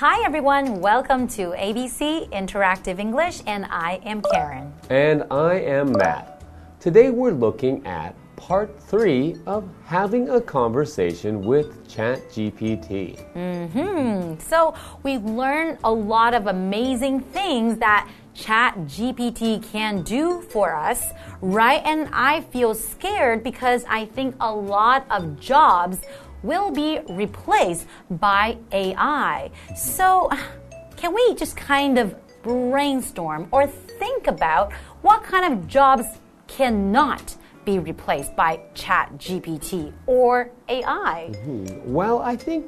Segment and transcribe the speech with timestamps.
[0.00, 0.80] Hi, everyone.
[0.80, 4.72] Welcome to ABC Interactive English, and I am Karen.
[4.90, 6.40] And I am Matt.
[6.78, 13.20] Today we're looking at part three of having a conversation with ChatGPT.
[13.34, 14.38] Mm-hmm.
[14.38, 21.10] So we've learned a lot of amazing things that ChatGPT can do for us,
[21.40, 21.82] right?
[21.84, 25.98] And I feel scared because I think a lot of jobs
[26.42, 29.50] will be replaced by AI.
[29.76, 30.30] So,
[30.96, 34.72] can we just kind of brainstorm or think about
[35.02, 36.06] what kind of jobs
[36.46, 41.30] cannot be replaced by chat GPT or AI?
[41.32, 41.92] Mm -hmm.
[41.92, 42.66] Well, I think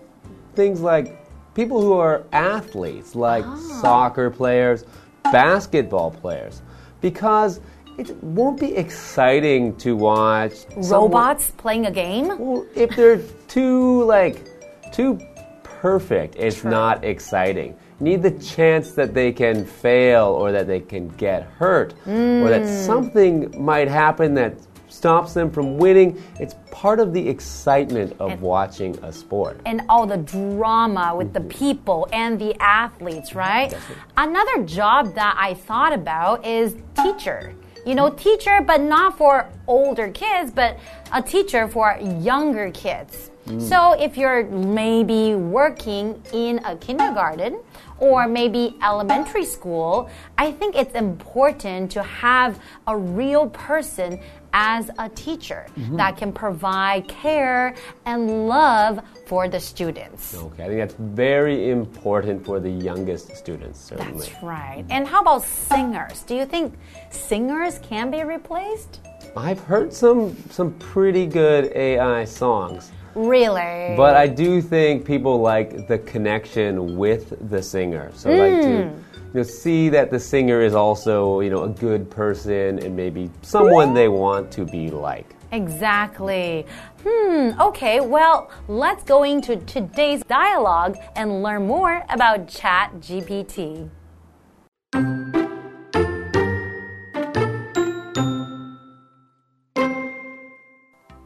[0.54, 1.16] things like
[1.54, 3.56] people who are athletes, like ah.
[3.80, 4.84] soccer players,
[5.32, 6.62] basketball players,
[7.00, 7.60] because
[8.00, 12.28] it won't be exciting to watch robots someone, playing a game.
[12.38, 14.48] Well, if they're too like
[14.90, 15.20] too
[15.62, 16.70] perfect, it's True.
[16.70, 17.76] not exciting.
[18.00, 22.42] need the chance that they can fail or that they can get hurt mm.
[22.42, 22.86] or that hmm.
[22.86, 24.54] something might happen that
[24.88, 26.20] stops them from winning.
[26.40, 29.60] It's part of the excitement of and, watching a sport.
[29.66, 33.74] And all the drama with the people and the athletes, right?
[34.16, 37.54] Another job that I thought about is teacher
[37.86, 40.78] you know, teacher, but not for older kids, but
[41.12, 43.30] a teacher for younger kids.
[43.46, 43.60] Mm.
[43.60, 47.60] So if you're maybe working in a kindergarten
[47.98, 54.20] or maybe elementary school, I think it's important to have a real person
[54.52, 55.96] as a teacher mm -hmm.
[55.96, 57.74] that can provide care
[58.04, 60.34] and love for the students.
[60.34, 64.12] Okay, I think that's very important for the youngest students, certainly.
[64.12, 64.84] That's right.
[64.90, 66.22] And how about singers?
[66.26, 66.74] Do you think
[67.10, 69.00] singers can be replaced?
[69.36, 72.92] I've heard some some pretty good AI songs.
[73.14, 73.94] Really?
[73.96, 78.10] But I do think people like the connection with the singer.
[78.14, 78.38] So mm.
[78.38, 82.10] like to hmm you know, see that the singer is also, you know, a good
[82.10, 85.36] person and maybe someone they want to be like.
[85.52, 86.66] Exactly.
[87.06, 92.92] Hmm, okay, well, let's go into today's dialogue and learn more about Chat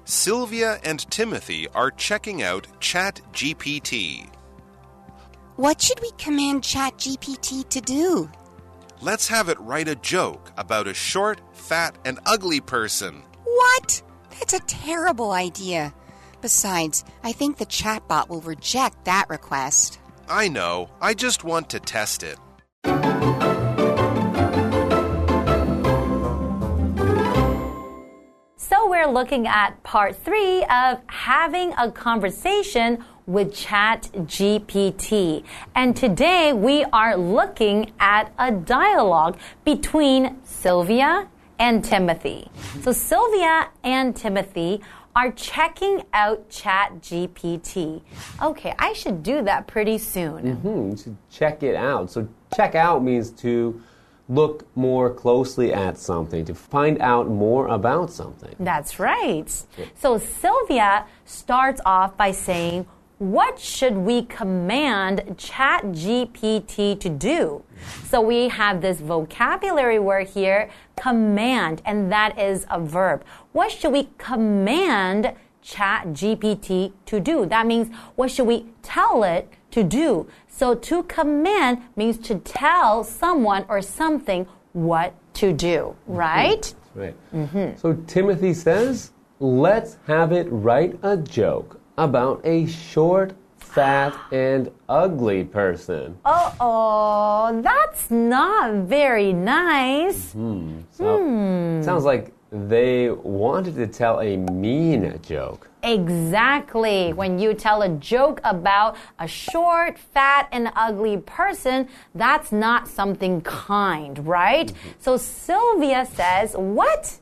[0.05, 4.29] Sylvia and Timothy are checking out Chat GPT.
[5.57, 8.31] What should we command ChatGPT to do?
[9.01, 13.23] Let's have it write a joke about a short, fat, and ugly person.
[13.45, 14.03] What?
[14.31, 15.95] That's a terrible idea.
[16.43, 19.99] Besides, I think the chatbot will reject that request.
[20.29, 20.91] I know.
[21.01, 22.39] I just want to test it.
[29.15, 35.45] Looking at part three of having a conversation with Chat GPT.
[35.75, 41.29] And today we are looking at a dialogue between Sylvia
[41.61, 42.51] and Timothy.
[42.83, 44.83] So Sylvia and Timothy
[45.15, 48.03] are checking out Chat GPT.
[48.43, 50.43] Okay, I should do that pretty soon.
[50.43, 50.91] Mm -hmm.
[50.91, 52.11] You should check it out.
[52.11, 52.27] So
[52.57, 53.81] check out means to
[54.29, 58.55] look more closely at something, to find out more about something.
[58.59, 59.51] That's right.
[59.95, 62.87] So Sylvia starts off by saying,
[63.19, 67.63] what should we command ChatGPT to do?
[68.07, 73.25] So we have this vocabulary word here, command, and that is a verb.
[73.53, 75.33] What should we command
[75.65, 77.47] ChatGPT to do?
[77.47, 80.27] That means what should we tell it to do?
[80.57, 86.73] So to command means to tell someone or something what to do, right?
[86.95, 87.17] Right.
[87.33, 87.77] Mm -hmm.
[87.77, 89.11] So Timothy says,
[89.41, 96.19] let's have it write a joke about a short, fat, and ugly person.
[96.25, 100.33] Uh oh, that's not very nice.
[100.33, 100.87] Hmm.
[100.91, 101.83] So, hmm.
[101.83, 105.69] Sounds like they wanted to tell a mean joke.
[105.83, 107.13] Exactly.
[107.13, 113.41] When you tell a joke about a short, fat, and ugly person, that's not something
[113.43, 114.71] kind, right?
[114.71, 114.95] Mm -hmm.
[115.01, 117.19] So Sylvia says, What?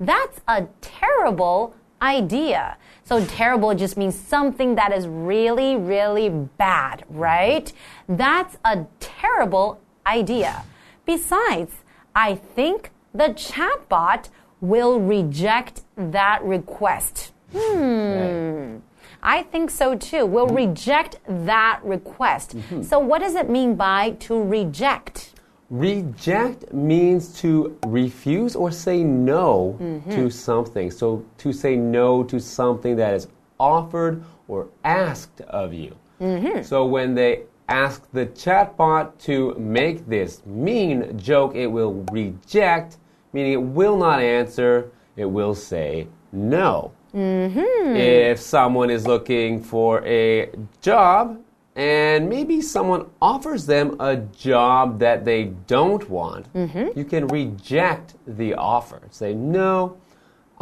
[0.00, 1.74] That's a terrible
[2.18, 2.76] idea.
[3.04, 6.28] So terrible just means something that is really, really
[6.58, 7.72] bad, right?
[8.08, 9.78] That's a terrible
[10.18, 10.64] idea.
[11.04, 11.72] Besides,
[12.14, 14.28] I think the chatbot
[14.62, 17.32] will reject that request.
[17.52, 18.78] Hmm.
[19.22, 20.24] I think so too.
[20.24, 22.54] Will reject that request.
[22.54, 22.82] Mm -hmm.
[22.82, 25.32] So, what does it mean by to reject?
[25.70, 30.14] Reject means to refuse or say no mm -hmm.
[30.16, 30.90] to something.
[30.90, 33.28] So to say no to something that is
[33.58, 35.92] offered or asked of you.
[36.20, 36.62] Mm -hmm.
[36.62, 42.98] So when they ask the chatbot to make this mean joke, it will reject,
[43.32, 46.92] meaning it will not answer, it will say no.
[47.14, 47.96] Mm-hmm.
[47.96, 50.50] If someone is looking for a
[50.80, 51.40] job
[51.76, 56.98] and maybe someone offers them a job that they don't want, Mm-hmm.
[56.98, 59.00] you can reject the offer.
[59.10, 59.96] Say, no,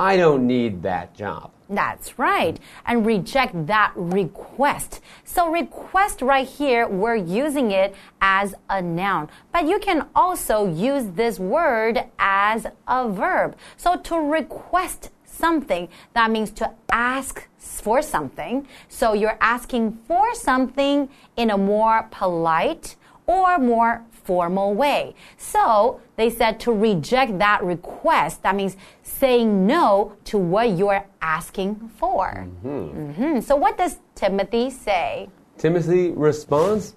[0.01, 1.51] I don't need that job.
[1.69, 2.59] That's right.
[2.87, 5.03] And reject that request.
[5.25, 9.29] So, request right here, we're using it as a noun.
[9.53, 13.57] But you can also use this word as a verb.
[13.77, 18.67] So, to request something, that means to ask for something.
[18.89, 22.97] So, you're asking for something in a more polite
[23.31, 25.15] or more formal way.
[25.37, 31.91] So they said to reject that request, that means saying no to what you're asking
[31.97, 32.47] for.
[32.65, 33.43] Mhm.
[33.43, 35.29] So what does Timothy say?
[35.59, 36.97] Timothy responds,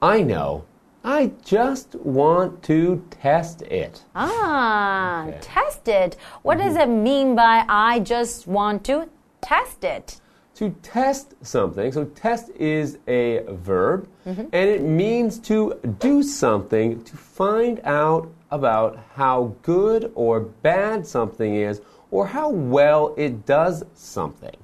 [0.00, 0.64] I know.
[1.04, 4.04] I just want to test it.
[4.14, 6.16] Ah, test it.
[6.42, 9.10] What does it mean by I just want to
[9.42, 10.20] test it?
[10.56, 17.16] To test something, so test is a verb, and it means to do something to
[17.16, 21.80] find out about how good or bad something is
[22.12, 24.54] or how well it does something.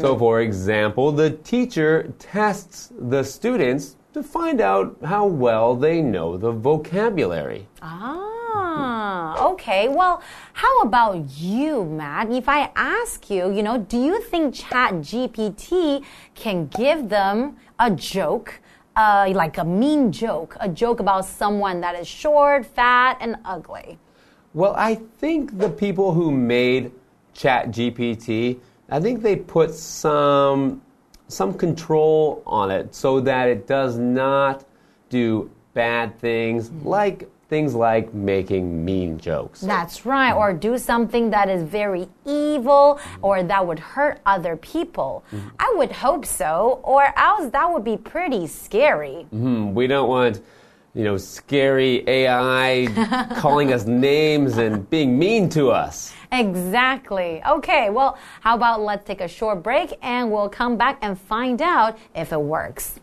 [0.00, 6.38] So, for example, the teacher tests the students to find out how well they know
[6.38, 7.68] the vocabulary.
[7.82, 8.32] Ah,
[9.50, 9.88] okay.
[9.88, 12.30] Well, how about you, Matt?
[12.30, 17.90] If I ask you, you know, do you think Chat GPT can give them a
[17.90, 18.60] joke,
[18.96, 23.98] uh, like a mean joke, a joke about someone that is short, fat, and ugly?
[24.54, 26.90] Well, I think the people who made
[27.34, 28.58] ChatGPT,
[28.88, 30.80] I think they put some
[31.28, 34.64] some control on it so that it does not
[35.08, 39.60] do bad things like things like making mean jokes.
[39.60, 40.32] That's right.
[40.32, 45.24] Or do something that is very evil or that would hurt other people.
[45.58, 49.26] I would hope so, or else that would be pretty scary.
[49.30, 50.40] Hmm, we don't want
[50.94, 56.14] you know scary AI calling us names and being mean to us.
[56.32, 57.42] Exactly.
[57.46, 61.62] Okay, well, how about let's take a short break and we'll come back and find
[61.62, 62.98] out if it works.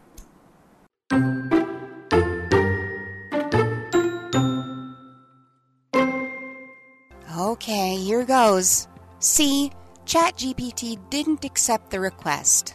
[7.53, 8.88] Okay, here goes.
[9.19, 9.71] See,
[10.07, 12.73] ChatGPT didn't accept the request.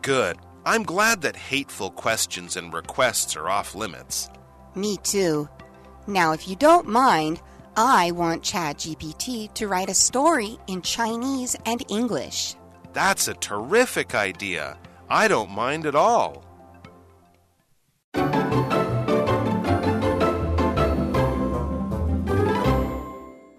[0.00, 0.38] Good.
[0.64, 4.30] I'm glad that hateful questions and requests are off limits.
[4.74, 5.50] Me too.
[6.06, 7.42] Now, if you don't mind,
[7.76, 12.54] I want ChatGPT to write a story in Chinese and English.
[12.94, 14.78] That's a terrific idea.
[15.10, 16.42] I don't mind at all.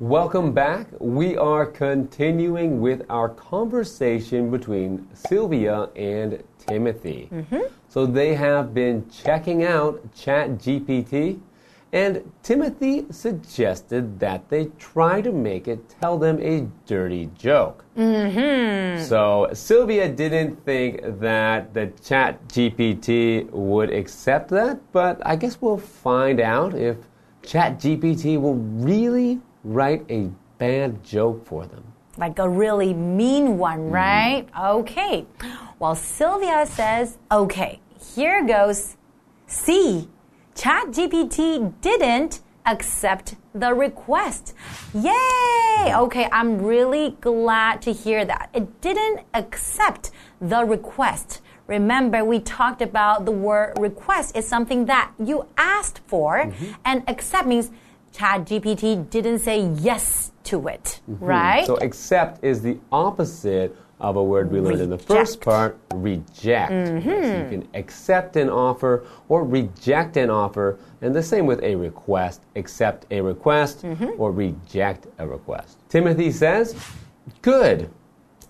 [0.08, 0.88] Welcome back.
[1.00, 7.28] We are continuing with our conversation between Sylvia and Timothy.
[7.30, 7.64] Mm-hmm.
[7.90, 11.42] So they have been checking out ChatGPT,
[11.92, 17.84] and Timothy suggested that they try to make it tell them a dirty joke.
[17.98, 19.04] Mm-hmm.
[19.04, 26.40] So Sylvia didn't think that the ChatGPT would accept that, but I guess we'll find
[26.40, 26.96] out if
[27.44, 31.84] ChatGPT will really write a bad joke for them.
[32.18, 33.94] Like a really mean one, mm-hmm.
[33.94, 34.48] right?
[34.60, 35.26] Okay.
[35.80, 37.80] Well, Sylvia says, okay,
[38.16, 38.98] here goes.
[39.46, 40.10] See,
[40.56, 44.54] ChatGPT didn't accept the request.
[44.94, 45.94] Yay!
[45.94, 48.50] Okay, I'm really glad to hear that.
[48.54, 50.12] It didn't accept
[50.42, 51.42] the request.
[51.68, 56.72] Remember, we talked about the word request is something that you asked for, mm-hmm.
[56.86, 57.72] and accept means
[58.18, 61.66] ChatGPT didn't say yes to it, right?
[61.68, 66.72] So accept is the opposite of a word we learned in the first part, reject.
[66.72, 67.10] Mm-hmm.
[67.10, 71.76] So you can accept an offer or reject an offer, and the same with a
[71.76, 74.10] request, accept a request Mm-hmm.
[74.20, 75.78] or reject a request.
[75.90, 76.76] Timothy says,
[77.42, 77.90] Good.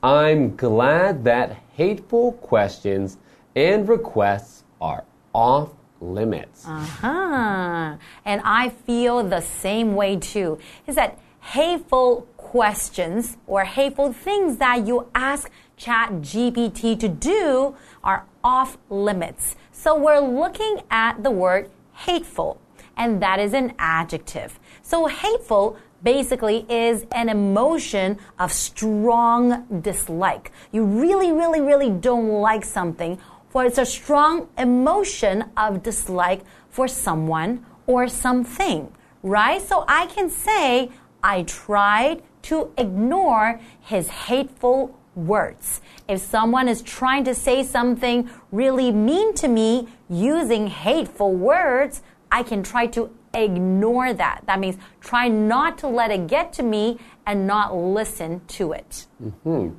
[0.04, 3.18] I'm glad that hateful questions
[3.56, 6.66] and requests are off limits.
[6.68, 7.98] Uh huh.
[8.26, 10.60] And I feel the same way too.
[10.86, 18.78] Is that hateful questions or hateful things that you ask ChatGPT to do are off
[18.90, 19.56] limits.
[19.72, 22.60] So we're looking at the word hateful,
[22.96, 24.60] and that is an adjective.
[24.82, 30.52] So hateful basically is an emotion of strong dislike.
[30.72, 36.88] You really, really, really don't like something for it's a strong emotion of dislike for
[36.88, 38.92] someone or something,
[39.24, 39.62] right?
[39.62, 40.92] So I can say,
[41.24, 45.82] I tried to ignore his hateful words.
[46.08, 52.44] If someone is trying to say something really mean to me using hateful words, I
[52.44, 54.44] can try to ignore that.
[54.46, 59.08] That means try not to let it get to me and not listen to it.
[59.44, 59.70] Hmm.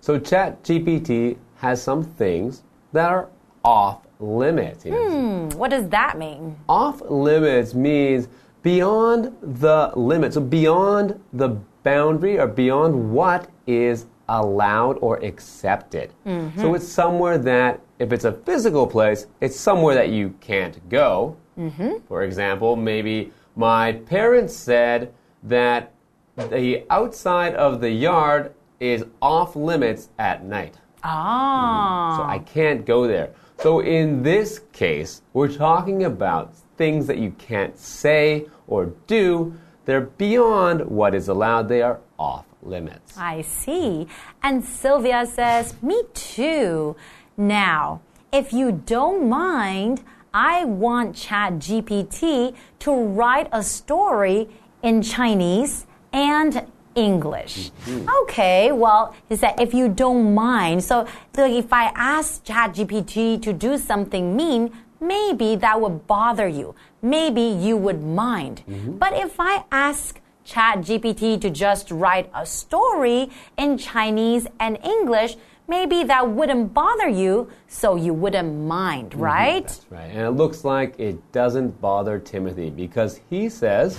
[0.00, 2.62] So ChatGPT has some things
[2.94, 3.28] that are
[3.64, 4.84] off limits.
[4.84, 6.56] Hmm, what does that mean?
[6.68, 8.28] Off limits means
[8.62, 10.32] beyond the limit.
[10.32, 11.50] So beyond the
[11.82, 16.10] boundary or beyond what is allowed or accepted.
[16.24, 16.60] Mm -hmm.
[16.60, 21.36] So it's somewhere that, if it's a physical place, it's somewhere that you can't go.
[21.56, 21.92] Mm -hmm.
[22.08, 25.08] For example, maybe my parents said
[25.48, 25.90] that
[26.36, 30.74] the outside of the yard is off limits at night.
[31.04, 32.16] Ah.
[32.16, 33.34] So I can't go there.
[33.58, 39.54] So in this case, we're talking about things that you can't say or do.
[39.84, 41.68] They're beyond what is allowed.
[41.68, 43.16] They are off limits.
[43.18, 44.08] I see.
[44.42, 46.96] And Sylvia says, Me too.
[47.36, 48.00] Now,
[48.32, 54.48] if you don't mind, I want ChatGPT to write a story
[54.82, 57.70] in Chinese and English.
[57.86, 58.22] Mm -hmm.
[58.22, 60.84] Okay, well, he said if you don't mind.
[60.84, 64.70] So, so if I ask ChatGPT to do something mean,
[65.00, 66.74] maybe that would bother you.
[67.00, 68.62] Maybe you would mind.
[68.66, 68.98] Mm -hmm.
[68.98, 75.36] But if I ask ChatGPT to just write a story in Chinese and English,
[75.66, 79.22] maybe that wouldn't bother you, so you wouldn't mind, mm-hmm.
[79.22, 79.66] right?
[79.66, 80.10] That's right.
[80.10, 83.98] And it looks like it doesn't bother Timothy because he says,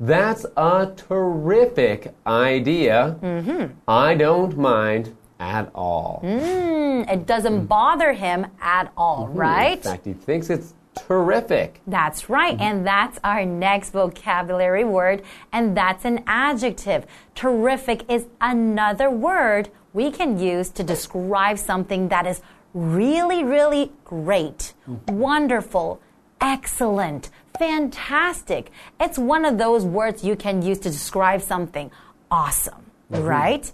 [0.00, 3.16] That's a terrific idea.
[3.22, 3.70] Mm -hmm.
[3.88, 6.20] I don't mind at all.
[6.22, 9.40] Mm, it doesn't bother him at all, mm -hmm.
[9.40, 9.84] right?
[9.84, 10.74] In fact, he thinks it's
[11.06, 11.80] terrific.
[11.86, 12.60] That's right.
[12.60, 15.22] And that's our next vocabulary word.
[15.52, 17.06] And that's an adjective.
[17.34, 22.40] Terrific is another word we can use to describe something that is
[22.74, 24.74] really, really great,
[25.08, 26.00] wonderful,
[26.40, 28.70] excellent, fantastic.
[29.00, 31.90] It's one of those words you can use to describe something
[32.30, 33.28] awesome, mm -hmm.
[33.28, 33.72] right?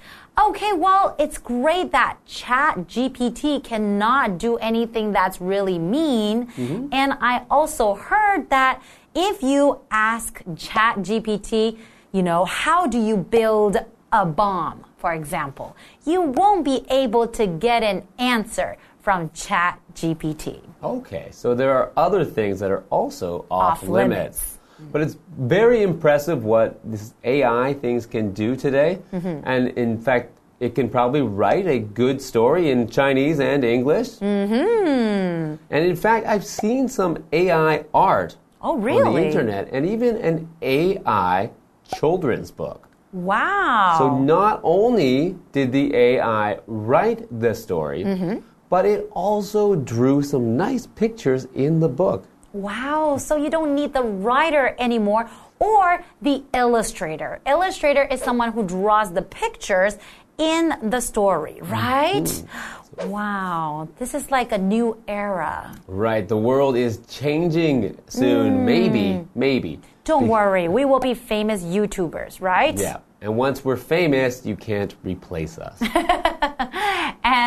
[0.49, 6.49] Okay, well, it's great that Chat GPT cannot do anything that's really mean.
[6.57, 6.89] Mm -hmm.
[6.91, 8.81] And I also heard that
[9.15, 11.77] if you ask Chat GPT,
[12.13, 13.77] you know, how do you build
[14.11, 15.75] a bomb, for example,
[16.07, 20.61] you won't be able to get an answer from Chat GPT.
[20.83, 24.19] Okay, so there are other things that are also off, off limits.
[24.19, 24.59] limits.
[24.93, 28.99] But it's very impressive what this AI things can do today.
[29.13, 29.43] Mm -hmm.
[29.45, 30.27] And in fact,
[30.61, 34.21] it can probably write a good story in Chinese and English.
[34.21, 35.59] Mm -hmm.
[35.71, 39.03] And in fact, I've seen some AI art oh, really?
[39.03, 41.51] on the internet and even an AI
[41.99, 42.89] children's book.
[43.13, 43.97] Wow.
[43.99, 48.43] So not only did the AI write the story, mm -hmm.
[48.73, 52.25] But it also drew some nice pictures in the book.
[52.55, 57.41] Wow, so you don't need the writer anymore or the illustrator.
[57.47, 59.99] Illustrator is someone who draws the pictures
[60.39, 62.25] in the story, right?
[62.25, 63.09] Mm.
[63.09, 65.77] Wow, this is like a new era.
[65.87, 68.55] Right, the world is changing soon.
[68.55, 68.65] Mm.
[68.65, 69.81] Maybe, maybe.
[70.05, 72.79] Don't worry, we will be famous YouTubers, right?
[72.79, 75.79] Yeah, and once we're famous, you can't replace us.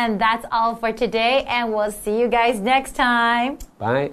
[0.06, 3.58] and that's all for today, and we'll see you guys next time.
[3.76, 4.12] Bye.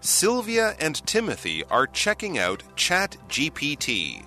[0.00, 4.24] Sylvia and Timothy are checking out ChatGPT.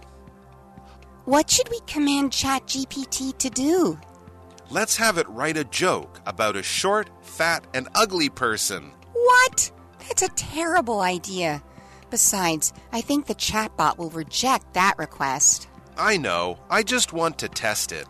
[1.23, 3.97] What should we command ChatGPT to do?
[4.69, 8.91] Let's have it write a joke about a short, fat, and ugly person.
[9.13, 9.71] What?
[9.99, 11.63] That's a terrible idea.
[12.11, 15.67] Besides, I think the chatbot will reject that request.
[15.97, 16.59] I know.
[16.69, 18.05] I just want to test it.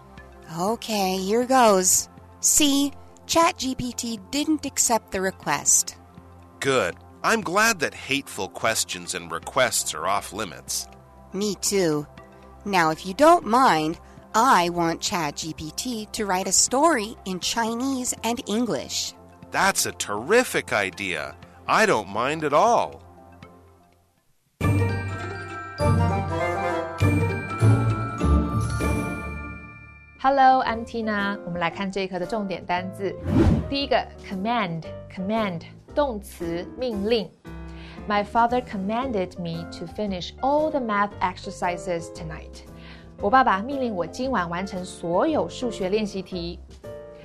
[0.59, 2.09] Okay, here goes.
[2.41, 2.91] See,
[3.27, 5.95] ChatGPT didn't accept the request.
[6.59, 6.97] Good.
[7.23, 10.87] I'm glad that hateful questions and requests are off limits.
[11.33, 12.07] Me too.
[12.65, 13.99] Now, if you don't mind,
[14.33, 19.13] I want ChatGPT to write a story in Chinese and English.
[19.51, 21.35] That's a terrific idea.
[21.67, 23.03] I don't mind at all.
[30.20, 31.38] Hello, I'm Tina。
[31.44, 33.14] 我们来看这一课的重点单字。
[33.68, 33.96] 第一个，
[34.28, 35.62] command，command。
[35.94, 37.30] 动词命令。
[38.06, 42.64] My father commanded me to finish all the math exercises tonight.
[43.18, 46.60] 我爸爸命令我今晚完成所有数学练习题。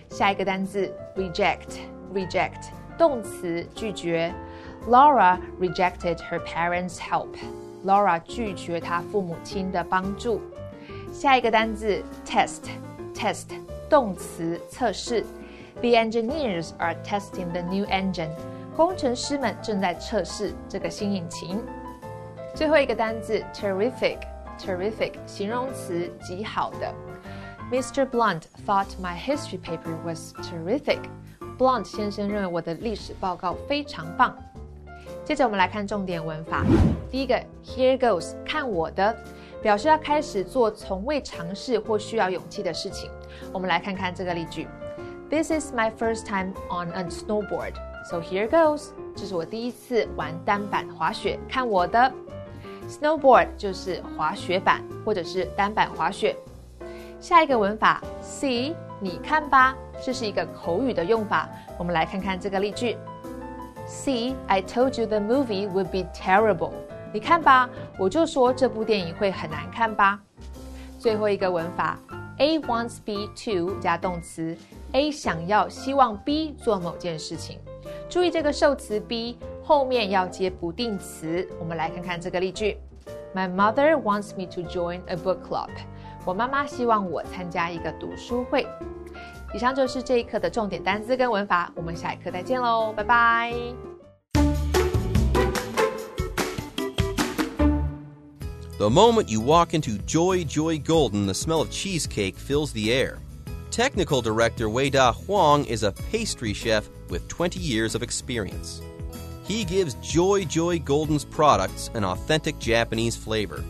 [0.09, 4.33] 下一个单字 reject，reject 动词拒绝。
[4.87, 7.35] Laura rejected her parents' help.
[7.85, 10.39] Laura 拒绝她父母亲的帮助。
[11.18, 13.46] 下一个单字 test，test
[13.88, 15.24] 动词测试。
[15.80, 18.28] The engineers are testing the new engine.
[18.76, 21.58] 工程师们正在测试这个新引擎。
[22.54, 26.92] 最后一个单字 terrific，terrific 形容词极好的。
[27.72, 28.06] Mr.
[28.06, 30.98] Blunt thought my history paper was terrific.
[31.56, 34.36] Blunt 先生认为我的历史报告非常棒。
[35.24, 36.62] 接着我们来看重点文法。
[37.10, 39.16] 第一个，Here goes，看我的，
[39.66, 43.10] 表示要开始做从未尝试或需要勇气的事情。
[43.52, 44.68] 我们来看看这个例句
[45.28, 47.72] ：This is my first time on a snowboard,
[48.08, 48.90] so here goes。
[49.16, 52.12] 这是我第一次玩单板滑雪，看我的。
[52.88, 56.36] Snowboard 就是滑雪板或者是单板滑雪。
[57.18, 61.48] 下一个文法，See，你看吧，这是一个口语的用法。
[61.76, 62.96] 我们来看看这个例句
[63.88, 66.70] ：See, I told you the movie would be terrible。
[67.16, 67.66] 你看吧，
[67.98, 70.20] 我就说这部电影会很难看吧。
[70.98, 71.98] 最后一个文法
[72.36, 74.54] ，A wants B to 加动词
[74.92, 77.58] ，A 想要、希望 B 做某件事情。
[78.10, 81.48] 注意这个受词 B 后面要接不定词。
[81.58, 82.76] 我们来看看这个例句
[83.34, 85.70] ：My mother wants me to join a book club。
[86.26, 88.66] 我妈妈希望我参加一个读书会。
[89.54, 93.95] 以上就是这一课的重点单词跟文法，我们下一课再见喽，拜拜。
[98.78, 103.20] The moment you walk into Joy Joy Golden, the smell of cheesecake fills the air.
[103.70, 108.82] Technical director Wei Da Huang is a pastry chef with 20 years of experience.
[109.44, 113.64] He gives Joy Joy Golden's products an authentic Japanese flavor.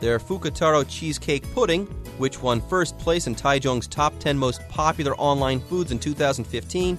[0.00, 1.86] Their Fukutaro cheesecake pudding,
[2.18, 6.98] which won first place in Taichung's top 10 most popular online foods in 2015,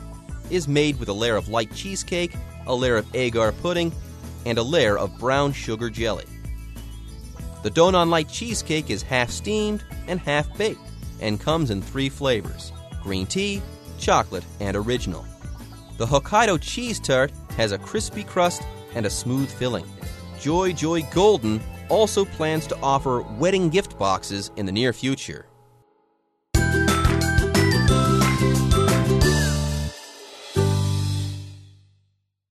[0.49, 2.31] is made with a layer of light cheesecake,
[2.67, 3.91] a layer of agar pudding,
[4.45, 6.23] and a layer of brown sugar jelly.
[7.63, 10.81] The Donon Light cheesecake is half steamed and half baked
[11.19, 12.71] and comes in three flavors
[13.03, 13.61] green tea,
[13.97, 15.25] chocolate, and original.
[15.97, 18.63] The Hokkaido cheese tart has a crispy crust
[18.95, 19.85] and a smooth filling.
[20.39, 25.45] Joy Joy Golden also plans to offer wedding gift boxes in the near future.